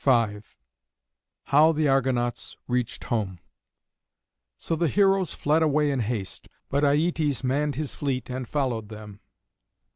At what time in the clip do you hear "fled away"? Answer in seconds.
5.35-5.91